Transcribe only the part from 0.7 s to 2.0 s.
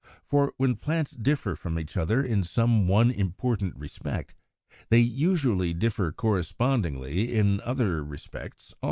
plants differ from each